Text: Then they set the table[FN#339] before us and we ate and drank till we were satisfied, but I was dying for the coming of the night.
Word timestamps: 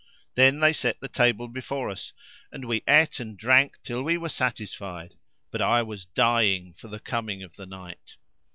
Then 0.33 0.61
they 0.61 0.73
set 0.73 0.99
the 0.99 1.07
table[FN#339] 1.07 1.53
before 1.53 1.91
us 1.91 2.11
and 2.51 2.65
we 2.65 2.81
ate 2.87 3.19
and 3.19 3.37
drank 3.37 3.77
till 3.83 4.01
we 4.01 4.17
were 4.17 4.29
satisfied, 4.29 5.13
but 5.51 5.61
I 5.61 5.83
was 5.83 6.05
dying 6.07 6.73
for 6.73 6.87
the 6.87 6.99
coming 6.99 7.43
of 7.43 7.55
the 7.55 7.67
night. 7.67 8.15